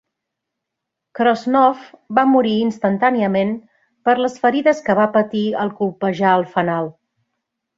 Krosnoff 1.17 1.83
va 2.19 2.23
morir 2.31 2.55
instantàniament 2.61 3.53
per 4.09 4.17
les 4.23 4.39
ferides 4.47 4.83
que 4.89 4.97
va 5.01 5.09
patir 5.19 5.45
al 5.65 5.75
colpejar 5.83 6.33
el 6.41 6.49
fanal. 6.57 6.91